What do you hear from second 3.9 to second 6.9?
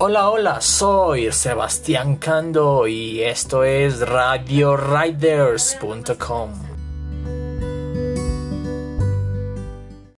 RadioRiders.com.